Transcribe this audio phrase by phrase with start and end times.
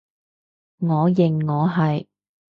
[0.79, 2.07] 我認我係